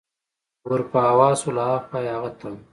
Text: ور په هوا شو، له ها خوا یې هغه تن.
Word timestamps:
ور 0.67 0.81
په 0.91 0.99
هوا 1.07 1.29
شو، 1.39 1.49
له 1.57 1.63
ها 1.69 1.77
خوا 1.87 1.99
یې 2.05 2.11
هغه 2.15 2.31
تن. 2.39 2.53